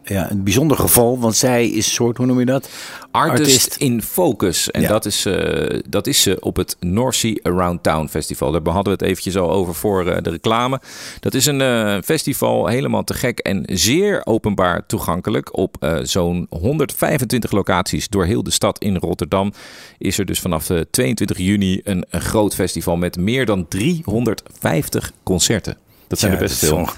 ja, 0.07 0.31
een 0.31 0.43
bijzonder 0.43 0.77
geval, 0.77 1.19
want 1.19 1.35
zij 1.35 1.67
is 1.69 1.93
soort, 1.93 2.17
hoe 2.17 2.25
noem 2.25 2.39
je 2.39 2.45
dat? 2.45 2.69
Artist, 3.11 3.75
in 3.75 4.01
Focus. 4.01 4.71
En 4.71 4.81
Ja. 4.81 4.87
dat 4.87 5.05
is, 5.05 5.25
eh, 5.25 5.79
dat 5.89 6.07
is 6.07 6.21
ze 6.21 6.37
op 6.39 6.55
het 6.55 6.75
North 6.79 7.15
Sea 7.15 7.35
Around 7.41 7.83
Town 7.83 8.07
Festival. 8.07 8.51
Daar 8.51 8.61
hadden 8.73 8.83
we 8.83 8.89
het 8.89 9.01
eventjes 9.01 9.37
al 9.37 9.51
over 9.51 9.75
voor 9.75 10.07
eh, 10.07 10.21
de 10.21 10.29
reclame. 10.29 10.81
Dat 11.19 11.33
is 11.33 11.45
een 11.45 11.61
eh, 11.61 11.97
festival 12.03 12.67
helemaal 12.67 13.03
te 13.03 13.13
gek 13.13 13.39
en 13.39 13.63
zeer 13.65 14.21
openbaar 14.25 14.85
toegankelijk. 14.85 15.57
Op 15.57 15.75
eh, 15.79 15.97
zo'n 16.01 16.47
125 16.49 17.51
locaties 17.51 18.09
door 18.09 18.25
heel 18.25 18.43
de 18.43 18.51
stad 18.51 18.79
in 18.79 18.95
Rotterdam 18.97 19.53
is 19.97 20.17
er 20.17 20.25
dus 20.25 20.39
vanaf 20.39 20.65
de 20.65 20.87
22 20.91 21.37
juni 21.37 21.81
een, 21.83 22.05
een 22.09 22.21
groot 22.21 22.55
festival 22.55 22.95
met 22.97 23.17
meer 23.17 23.45
dan 23.45 23.67
350 23.67 25.11
concerten. 25.23 25.77
Dat 26.07 26.19
zijn 26.19 26.31
Ja, 26.31 26.37
er 26.37 26.43
best 26.43 26.57
veel. 26.59 26.89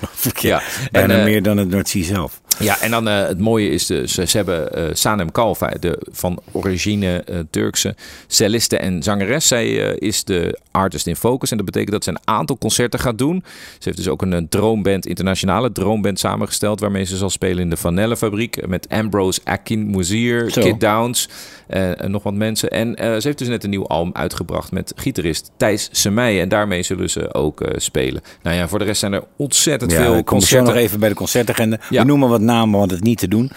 Ja, 0.50 0.62
en, 0.92 1.12
eh, 1.12 1.24
meer 1.24 1.44
dan 1.44 1.58
het 1.58 1.70
Noordzee 1.70 2.04
zelf. 2.04 2.42
Ja, 2.60 2.82
en 2.82 2.92
dan 2.92 3.08
eh, 3.08 3.28
het 3.28 3.40
mooie 3.40 3.70
is 3.70 3.86
dus, 3.86 4.14
ze 4.14 4.38
hebben 4.38 4.74
eh, 4.74 4.84
Sanem 4.94 5.32
Kalfa, 5.32 5.74
de 5.80 6.00
van 6.12 6.40
origine 6.52 7.24
eh, 7.24 7.40
Turkse 7.50 7.96
celliste 8.28 8.78
en 8.78 9.04
zangeres. 9.04 9.48
Zij 9.48 9.90
eh, 9.92 9.96
is 10.10 10.24
de 10.24 10.60
artist 10.72 11.08
in 11.08 11.16
focus 11.16 11.52
en 11.52 11.58
dat 11.58 11.66
betekent 11.66 11.92
dat 11.92 12.04
ze 12.04 12.10
een 12.10 12.20
aantal 12.24 12.58
concerten 12.58 13.00
gaat 13.00 13.18
doen. 13.18 13.44
Ze 13.72 13.78
heeft 13.84 13.98
dus 13.98 14.08
ook 14.08 14.22
een, 14.22 14.34
eh, 14.34 14.42
droomband, 14.50 15.06
internationale 15.06 15.72
droomband 15.72 16.20
samengesteld 16.20 16.80
waarmee 16.80 17.04
ze 17.04 17.18
zal 17.18 17.30
spelen 17.30 17.64
in 17.64 17.70
de 17.70 17.78
Vanellenfabriek 17.78 18.68
met 18.68 18.90
Ambrose 18.90 19.40
Akin 19.44 19.90
Muzier. 19.90 20.52
Kid 20.52 20.80
Downs 20.80 21.30
eh, 21.68 22.02
en 22.02 22.12
nog 22.12 22.24
wat 22.24 22.34
mensen. 22.34 22.70
En 22.70 22.96
eh, 22.96 23.06
ze 23.14 23.22
heeft 23.28 23.38
dus 23.38 23.48
net 23.48 23.64
een 23.64 23.70
nieuw 23.70 23.88
album 23.88 24.14
uitgebracht 24.14 24.72
met 24.72 24.94
gitarist 24.96 25.52
Thijs 25.58 25.90
Semij 25.92 26.42
en 26.42 26.50
daarmee 26.50 26.84
zullen 26.84 27.10
ze 27.10 27.34
ook 27.34 27.62
eh, 27.62 27.74
spelen. 27.78 28.22
Nou 28.44 28.56
ja, 28.56 28.68
voor 28.68 28.80
de 28.80 28.86
rest 28.86 29.00
zijn 29.00 29.14
er 29.14 29.24
ontzettend 29.36 29.92
Ja, 29.92 29.98
veel 29.98 30.16
ik 30.18 30.26
kom 30.26 30.40
zo 30.40 30.46
concerten. 30.48 30.68
nog 30.74 30.76
even 30.76 31.00
bij 31.00 31.10
de 31.10 31.16
concertagenda. 31.16 31.80
Ja. 31.90 32.02
We 32.02 32.08
noemen 32.08 32.30
wat 32.30 32.39
wat 32.40 32.48
namen 32.48 32.90
het 32.90 33.04
niet 33.04 33.18
te 33.18 33.28
doen. 33.28 33.52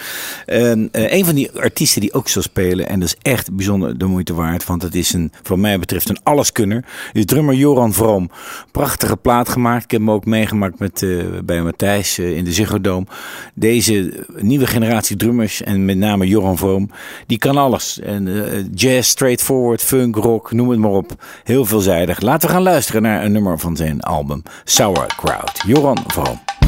En, 0.47 0.89
eh, 0.93 1.13
een 1.13 1.25
van 1.25 1.35
die 1.35 1.51
artiesten 1.53 2.01
die 2.01 2.13
ook 2.13 2.29
zal 2.29 2.43
spelen, 2.43 2.89
en 2.89 3.01
dat 3.01 3.09
is 3.09 3.33
echt 3.33 3.53
bijzonder 3.53 3.99
de 3.99 4.07
moeite 4.07 4.35
waard, 4.35 4.67
want 4.67 4.83
het 4.83 4.95
is 4.95 5.13
een, 5.13 5.33
voor 5.43 5.59
mij 5.59 5.79
betreft 5.79 6.09
een 6.09 6.21
alleskunner, 6.23 6.85
is 7.13 7.25
drummer 7.25 7.55
Joran 7.55 7.93
Vroom. 7.93 8.31
Prachtige 8.71 9.17
plaat 9.17 9.49
gemaakt. 9.49 9.85
Ik 9.85 9.91
heb 9.91 10.01
hem 10.01 10.11
ook 10.11 10.25
meegemaakt 10.25 10.79
met, 10.79 11.03
eh, 11.03 11.25
bij 11.45 11.63
Matthijs 11.63 12.19
eh, 12.19 12.37
in 12.37 12.45
de 12.45 12.53
Ziggo 12.53 12.81
Dome. 12.81 13.07
Deze 13.55 14.25
nieuwe 14.37 14.67
generatie 14.67 15.17
drummers, 15.17 15.63
en 15.63 15.85
met 15.85 15.97
name 15.97 16.27
Joran 16.27 16.59
Vroom, 16.59 16.91
die 17.27 17.39
kan 17.39 17.57
alles. 17.57 18.01
En, 18.01 18.31
jazz, 18.75 19.09
straightforward, 19.09 19.83
funk, 19.83 20.17
rock, 20.17 20.53
noem 20.53 20.69
het 20.69 20.79
maar 20.79 20.91
op. 20.91 21.25
Heel 21.45 21.65
veelzijdig. 21.65 22.21
Laten 22.21 22.49
we 22.49 22.55
gaan 22.55 22.63
luisteren 22.63 23.03
naar 23.03 23.25
een 23.25 23.33
nummer 23.33 23.59
van 23.59 23.77
zijn 23.77 24.01
album 24.01 24.43
Sauerkraut. 24.65 25.63
Joran 25.67 26.05
Vroom. 26.07 26.62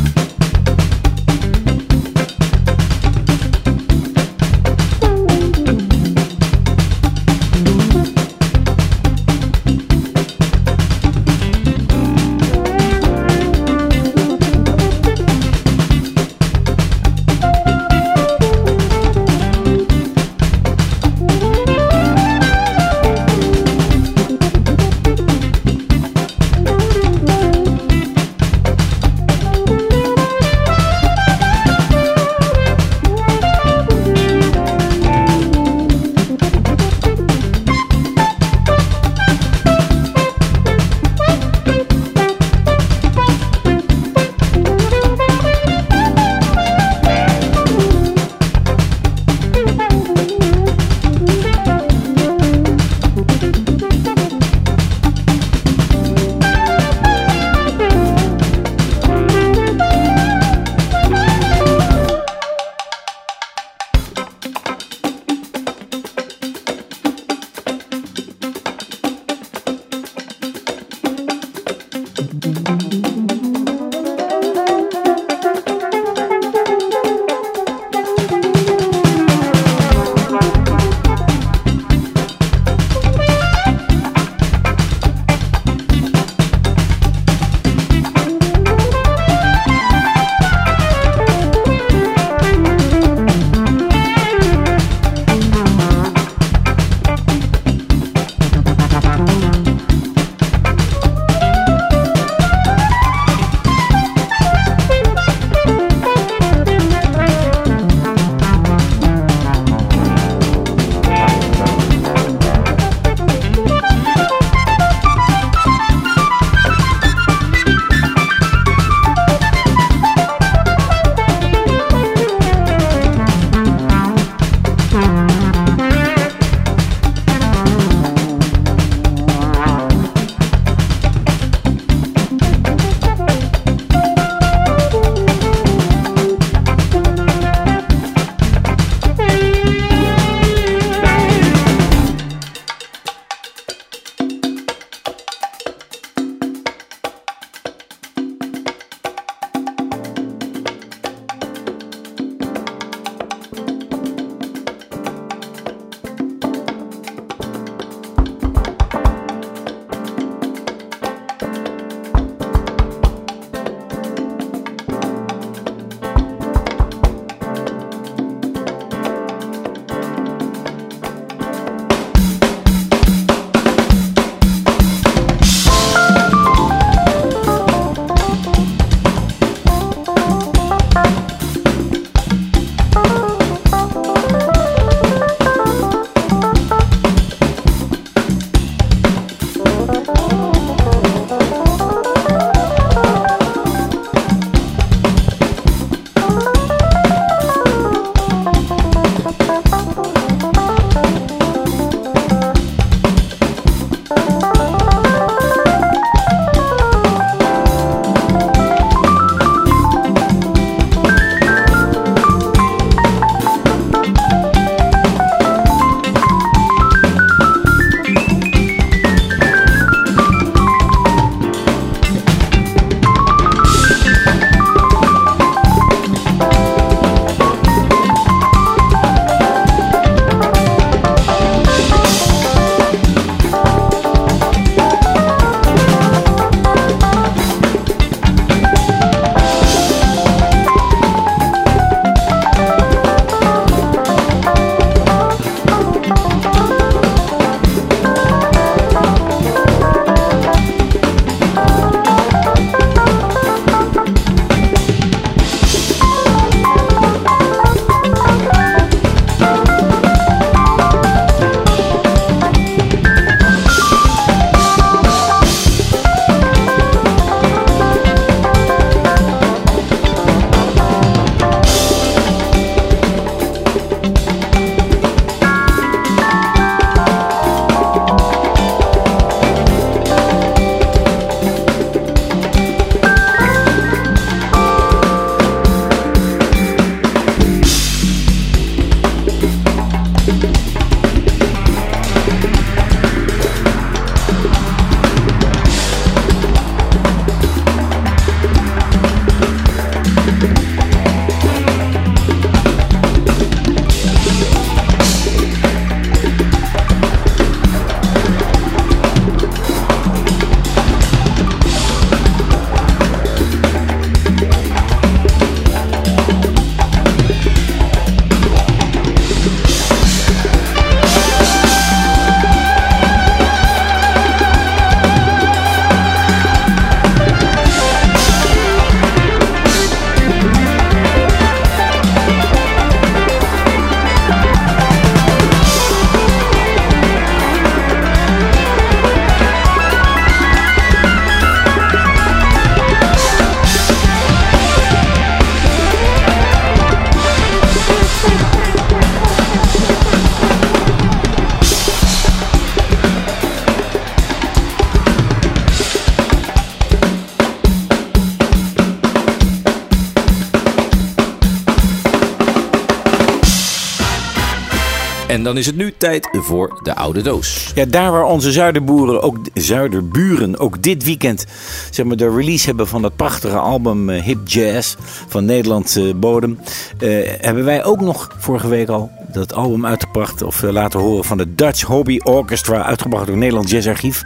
En 365.27 365.43
dan 365.43 365.57
is 365.57 365.67
het 365.67 365.77
nu 365.77 365.95
tijd 365.97 366.29
voor 366.33 366.81
de 366.83 366.95
oude 366.95 367.23
doos. 367.23 367.73
Ja, 367.75 367.85
daar 367.85 368.13
waar 368.13 368.25
onze 368.25 368.53
zuiderboeren, 368.53 369.23
ook, 369.23 369.37
zuiderburen 369.55 370.59
ook 370.59 370.83
dit 370.83 371.05
weekend 371.05 371.45
zeg 371.91 372.07
maar, 372.07 372.17
de 372.17 372.35
release 372.35 372.67
hebben 372.67 372.89
van 372.89 373.03
dat 373.03 373.17
prachtige 373.17 373.57
album 373.57 374.11
eh, 374.11 374.23
Hip 374.23 374.49
Jazz 374.49 374.95
van 375.29 375.45
Nederlandse 375.45 376.15
bodem, 376.15 376.59
eh, 376.99 377.09
hebben 377.41 377.65
wij 377.65 377.85
ook 377.85 378.01
nog 378.01 378.31
vorige 378.39 378.69
week 378.69 378.89
al 378.89 379.11
dat 379.35 379.55
album 379.55 379.87
uitgebracht 379.87 380.43
of 380.43 380.63
eh, 380.63 380.71
laten 380.71 381.01
horen 381.01 381.25
van 381.25 381.39
de 381.39 381.55
Dutch 381.55 381.83
Hobby 381.83 382.19
Orchestra, 382.23 382.85
uitgebracht 382.85 383.25
door 383.25 383.35
het 383.35 383.43
Nederlands 383.43 383.73
Jazzarchief. 383.73 384.23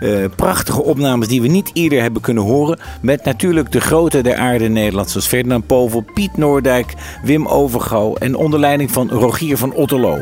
Eh, 0.00 0.10
prachtige 0.36 0.82
opnames 0.82 1.28
die 1.28 1.42
we 1.42 1.48
niet 1.48 1.70
eerder 1.72 2.00
hebben 2.00 2.22
kunnen 2.22 2.42
horen, 2.42 2.78
met 3.00 3.24
natuurlijk 3.24 3.72
de 3.72 3.80
grote 3.80 4.20
der 4.20 4.36
aarde 4.36 4.68
Nederland, 4.68 5.10
zoals 5.10 5.26
Ferdinand 5.26 5.66
Povel, 5.66 6.04
Piet 6.14 6.36
Noordijk, 6.36 6.94
Wim 7.22 7.46
Overgouw 7.46 8.14
en 8.14 8.34
onder 8.34 8.60
leiding 8.60 8.90
van 8.90 9.10
Rogier 9.10 9.56
van 9.56 9.72
Otterlo. 9.72 10.20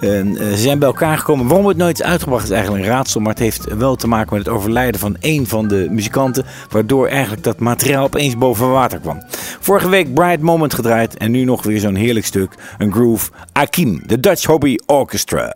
Eh, 0.00 0.08
ze 0.34 0.54
zijn 0.56 0.78
bij 0.78 0.88
elkaar 0.88 1.18
gekomen. 1.18 1.46
Waarom 1.46 1.66
het 1.66 1.76
nooit 1.76 2.00
is 2.00 2.06
uitgebracht 2.06 2.44
is 2.44 2.50
eigenlijk 2.50 2.84
een 2.84 2.90
raadsel, 2.90 3.20
maar 3.20 3.32
het 3.32 3.42
heeft 3.42 3.74
wel 3.74 3.96
te 3.96 4.08
maken 4.08 4.36
met 4.36 4.46
het 4.46 4.54
overlijden 4.54 5.00
van 5.00 5.16
één 5.20 5.46
van 5.46 5.68
de 5.68 5.86
muzikanten, 5.90 6.44
waardoor 6.70 7.08
eigenlijk 7.08 7.42
dat 7.42 7.58
materiaal 7.58 8.04
opeens 8.04 8.38
boven 8.38 8.70
water 8.70 8.98
kwam. 8.98 9.22
Vorige 9.60 9.88
week 9.88 10.14
Bright 10.14 10.40
Moment 10.40 10.74
gedraaid 10.74 11.16
en 11.16 11.30
nu 11.30 11.44
nog 11.44 11.62
weer 11.62 11.80
zo'n 11.80 11.94
heerlijk 11.94 12.26
stuk, 12.26 12.54
een 12.78 12.92
groove. 12.92 13.30
Akim, 13.64 14.02
de 14.04 14.18
Dutch 14.18 14.46
Hobby 14.46 14.76
Orchestra. 14.88 15.54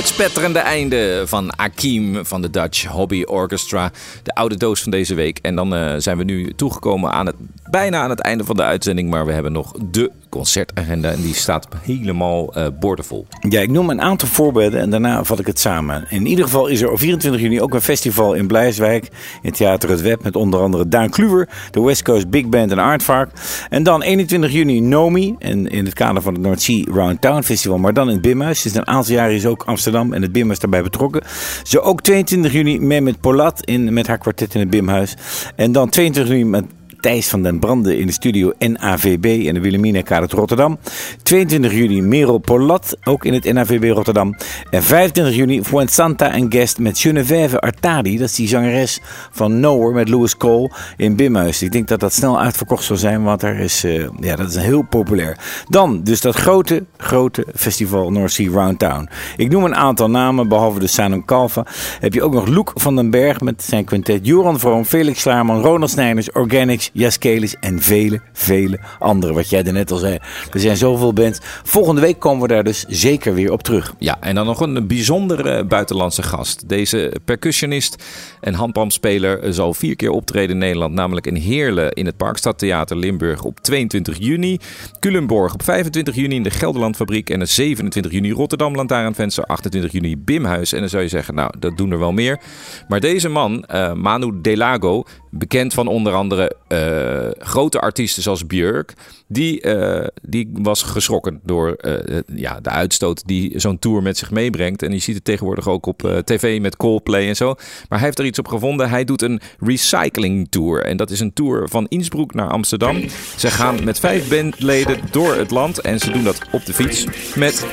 Het 0.00 0.08
spetterende 0.08 0.58
einde 0.58 1.22
van 1.26 1.56
Akim 1.56 2.26
van 2.26 2.42
de 2.42 2.50
Dutch 2.50 2.84
Hobby 2.84 3.22
Orchestra. 3.22 3.90
De 4.22 4.34
oude 4.34 4.56
doos 4.56 4.82
van 4.82 4.90
deze 4.90 5.14
week. 5.14 5.38
En 5.42 5.54
dan 5.54 5.74
eh, 5.74 5.94
zijn 5.98 6.16
we 6.16 6.24
nu 6.24 6.52
toegekomen 6.54 7.10
aan 7.10 7.26
het 7.26 7.36
bijna 7.70 8.02
aan 8.02 8.10
het 8.10 8.20
einde 8.20 8.44
van 8.44 8.56
de 8.56 8.62
uitzending, 8.62 9.10
maar 9.10 9.26
we 9.26 9.32
hebben 9.32 9.52
nog 9.52 9.72
de 9.90 10.10
concertagenda 10.28 11.10
en 11.10 11.22
die 11.22 11.34
staat 11.34 11.68
helemaal 11.82 12.54
eh 12.54 12.66
boordevol. 12.80 13.26
Ja, 13.48 13.60
ik 13.60 13.70
noem 13.70 13.90
een 13.90 14.00
aantal 14.00 14.28
voorbeelden 14.28 14.80
en 14.80 14.90
daarna 14.90 15.24
vat 15.24 15.38
ik 15.38 15.46
het 15.46 15.60
samen. 15.60 16.04
In 16.08 16.26
ieder 16.26 16.44
geval 16.44 16.66
is 16.66 16.80
er 16.80 16.90
op 16.90 16.98
24 16.98 17.40
juni 17.40 17.60
ook 17.60 17.74
een 17.74 17.80
festival 17.80 18.34
in 18.34 18.46
Blijswijk. 18.46 19.08
In 19.42 19.52
Theater 19.52 19.90
Het 19.90 20.00
Web 20.00 20.22
met 20.22 20.36
onder 20.36 20.60
andere 20.60 20.88
Daan 20.88 21.10
Kluwer, 21.10 21.48
de 21.70 21.80
West 21.80 22.02
Coast 22.02 22.30
Big 22.30 22.48
Band 22.48 22.70
en 22.70 22.80
Aardvark. 22.80 23.30
En 23.68 23.82
dan 23.82 24.02
21 24.02 24.52
juni 24.52 24.80
Nomi. 24.80 25.36
En 25.38 25.66
in 25.66 25.84
het 25.84 25.94
kader 25.94 26.22
van 26.22 26.32
het 26.32 26.42
North 26.42 26.62
Sea 26.62 26.84
Round 26.92 27.20
Town 27.20 27.42
Festival. 27.42 27.78
Maar 27.78 27.94
dan 27.94 28.06
in 28.06 28.12
het 28.12 28.22
Bimhuis. 28.22 28.60
Sinds 28.60 28.76
een 28.76 28.86
aantal 28.86 29.14
jaren 29.14 29.34
is 29.34 29.46
ook 29.46 29.62
Amsterdam 29.62 30.12
en 30.12 30.22
het 30.22 30.32
Bimhuis 30.32 30.58
daarbij 30.58 30.82
betrokken. 30.82 31.22
Zo 31.62 31.78
ook 31.78 32.00
22 32.00 32.52
juni 32.52 32.80
Mehmet 32.80 33.20
Polat 33.20 33.64
in, 33.64 33.92
met 33.92 34.06
haar 34.06 34.18
kwartet 34.18 34.54
in 34.54 34.60
het 34.60 34.70
Bimhuis. 34.70 35.16
En 35.56 35.72
dan 35.72 35.88
22 35.88 36.32
juni 36.32 36.44
met 36.44 36.64
Thijs 37.00 37.28
van 37.28 37.42
den 37.42 37.58
Branden 37.58 37.98
in 37.98 38.06
de 38.06 38.12
studio 38.12 38.52
NAVB 38.58 39.24
in 39.24 39.54
de 39.54 39.60
Wilhelmina 39.60 40.02
Rotterdam. 40.28 40.78
22 41.22 41.72
juni 41.72 42.02
Merel 42.02 42.38
Polat, 42.38 42.96
ook 43.04 43.24
in 43.24 43.32
het 43.32 43.52
NAVB 43.52 43.92
Rotterdam. 43.92 44.36
En 44.70 44.82
25 44.82 45.34
juni 45.34 45.62
Fuensanta 45.62 46.32
en 46.32 46.52
Guest 46.52 46.78
met 46.78 46.98
Geneviève 46.98 47.60
Artadi. 47.60 48.18
Dat 48.18 48.28
is 48.28 48.34
die 48.34 48.48
zangeres 48.48 49.00
van 49.30 49.60
Nowhere 49.60 49.94
met 49.94 50.08
Louis 50.08 50.36
Cole 50.36 50.70
in 50.96 51.16
Bimhuis. 51.16 51.62
Ik 51.62 51.72
denk 51.72 51.88
dat 51.88 52.00
dat 52.00 52.12
snel 52.12 52.40
uitverkocht 52.40 52.84
zal 52.84 52.96
zijn, 52.96 53.22
want 53.22 53.40
daar 53.40 53.56
is, 53.56 53.84
eh, 53.84 54.08
ja, 54.20 54.36
dat 54.36 54.48
is 54.48 54.56
heel 54.56 54.82
populair. 54.82 55.36
Dan 55.68 56.02
dus 56.02 56.20
dat 56.20 56.36
grote, 56.36 56.84
grote 56.96 57.46
festival 57.54 58.10
North 58.10 58.32
Sea 58.32 58.50
Round 58.50 58.78
Town. 58.78 59.08
Ik 59.36 59.50
noem 59.50 59.64
een 59.64 59.74
aantal 59.74 60.10
namen, 60.10 60.48
behalve 60.48 60.78
de 60.78 60.86
Sanum 60.86 61.24
Calva. 61.24 61.66
Heb 62.00 62.14
je 62.14 62.22
ook 62.22 62.32
nog 62.32 62.46
Loek 62.46 62.72
van 62.74 62.96
den 62.96 63.10
Berg 63.10 63.40
met 63.40 63.62
zijn 63.62 63.84
quintet. 63.84 64.26
Joran 64.26 64.58
Vroom, 64.58 64.84
Felix 64.84 65.20
Slaarman, 65.20 65.62
Ronald 65.62 65.90
Snijders, 65.90 66.32
Organics, 66.32 66.89
Jaskelis 66.92 67.56
en 67.60 67.80
vele, 67.80 68.20
vele 68.32 68.78
andere. 68.98 69.32
Wat 69.32 69.50
jij 69.50 69.62
net 69.62 69.90
al 69.90 69.98
zei. 69.98 70.18
Er 70.52 70.60
zijn 70.60 70.76
zoveel 70.76 71.12
bands. 71.12 71.38
Volgende 71.62 72.00
week 72.00 72.18
komen 72.18 72.42
we 72.42 72.48
daar 72.48 72.64
dus 72.64 72.84
zeker 72.88 73.34
weer 73.34 73.52
op 73.52 73.62
terug. 73.62 73.94
Ja, 73.98 74.16
en 74.20 74.34
dan 74.34 74.46
nog 74.46 74.60
een 74.60 74.86
bijzondere 74.86 75.64
buitenlandse 75.64 76.22
gast. 76.22 76.68
Deze 76.68 77.16
percussionist 77.24 78.04
en 78.40 78.54
handpamspeler 78.54 79.54
zal 79.54 79.74
vier 79.74 79.96
keer 79.96 80.10
optreden 80.10 80.50
in 80.50 80.58
Nederland. 80.58 80.94
Namelijk 80.94 81.26
in 81.26 81.34
Heerlen 81.34 81.92
in 81.92 82.06
het 82.06 82.16
Parkstadtheater 82.16 82.96
Limburg 82.96 83.44
op 83.44 83.60
22 83.60 84.18
juni. 84.18 84.58
Culemborg 85.00 85.54
op 85.54 85.62
25 85.62 86.14
juni 86.14 86.34
in 86.34 86.42
de 86.42 86.50
Gelderlandfabriek. 86.50 87.30
En 87.30 87.40
op 87.40 87.46
27 87.46 88.12
juni 88.12 88.32
Rotterdam 88.32 88.74
Lantaarnvenster. 88.74 89.44
28 89.44 89.92
juni 89.92 90.18
Bimhuis. 90.18 90.72
En 90.72 90.80
dan 90.80 90.88
zou 90.88 91.02
je 91.02 91.08
zeggen, 91.08 91.34
nou, 91.34 91.52
dat 91.58 91.76
doen 91.76 91.90
er 91.90 91.98
wel 91.98 92.12
meer. 92.12 92.40
Maar 92.88 93.00
deze 93.00 93.28
man, 93.28 93.64
eh, 93.64 93.92
Manu 93.92 94.40
Delago, 94.42 95.04
bekend 95.30 95.74
van 95.74 95.86
onder 95.86 96.12
andere 96.14 96.56
eh, 96.68 97.46
grote 97.46 97.80
artiesten 97.80 98.22
zoals 98.22 98.46
Björk, 98.46 98.94
die, 99.32 99.60
eh, 99.60 100.06
die 100.22 100.50
was 100.52 100.82
geschrokken 100.82 101.40
door 101.42 101.72
eh, 101.72 102.18
ja, 102.34 102.60
de 102.60 102.68
uitstoot 102.68 103.22
die 103.26 103.58
zo'n 103.58 103.78
tour 103.78 104.02
met 104.02 104.18
zich 104.18 104.30
meebrengt. 104.30 104.82
En 104.82 104.92
je 104.92 104.98
ziet 104.98 105.14
het 105.14 105.24
tegenwoordig 105.24 105.68
ook 105.68 105.86
op 105.86 106.04
eh, 106.04 106.16
tv 106.16 106.60
met 106.60 106.76
Coldplay 106.76 107.28
en 107.28 107.36
zo. 107.36 107.46
Maar 107.88 107.98
hij 107.98 108.06
heeft 108.06 108.18
er 108.18 108.24
iets 108.24 108.38
op 108.38 108.48
gevonden. 108.48 108.88
Hij 108.88 109.04
doet 109.04 109.22
een 109.22 109.40
recycling 109.60 110.46
tour. 110.50 110.84
En 110.84 110.96
dat 110.96 111.10
is 111.10 111.20
een 111.20 111.32
tour 111.32 111.68
van 111.68 111.86
Innsbruck 111.88 112.34
naar 112.34 112.48
Amsterdam. 112.48 113.02
Ze 113.36 113.50
gaan 113.50 113.84
met 113.84 114.00
vijf 114.00 114.28
bandleden 114.28 114.98
door 115.10 115.34
het 115.34 115.50
land. 115.50 115.80
En 115.80 115.98
ze 115.98 116.10
doen 116.10 116.24
dat 116.24 116.40
op 116.52 116.66
de 116.66 116.72
fiets. 116.72 117.06
Met 117.34 117.66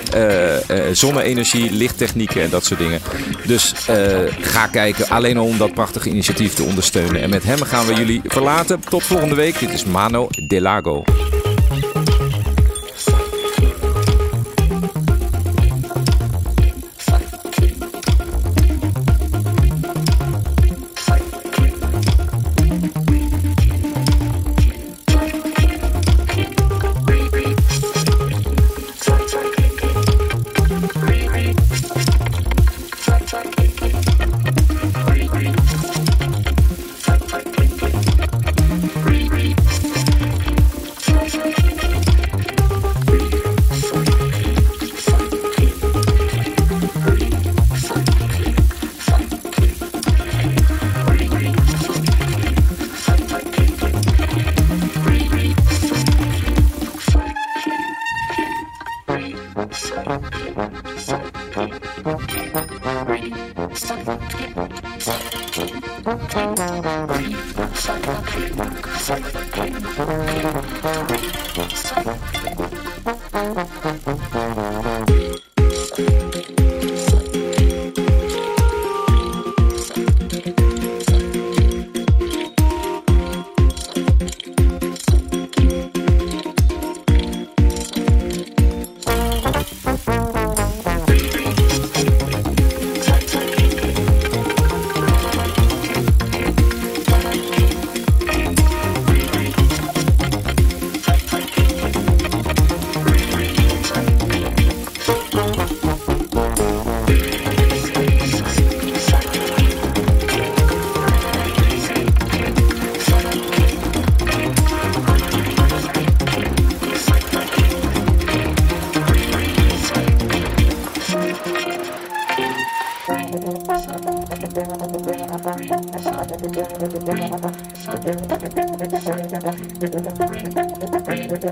zonne-energie, 0.92 1.72
lichttechnieken 1.72 2.42
en 2.42 2.50
dat 2.50 2.66
soort 2.66 2.80
dingen. 2.80 3.00
Dus 3.46 3.74
ga 4.40 4.68
kijken. 4.68 5.10
Alleen 5.10 5.38
al 5.38 5.46
om 5.46 5.58
dat 5.58 5.74
prachtige 5.74 6.10
initiatief 6.10 6.54
te 6.54 6.64
ondersteunen. 6.64 7.22
En 7.22 7.30
met 7.30 7.44
hem 7.44 7.62
gaan 7.62 7.86
we 7.86 7.94
jullie 7.94 8.22
verlaten. 8.24 8.80
Tot 8.90 9.04
volgende 9.04 9.36
week. 9.36 9.60
Dit 9.60 9.74
is 9.74 9.86
Mano 9.86 10.28
Delago. 10.48 11.04
Dutch 11.82 12.07